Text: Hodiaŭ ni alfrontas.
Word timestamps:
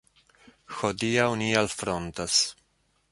Hodiaŭ 0.77 1.27
ni 1.43 1.51
alfrontas. 1.63 2.39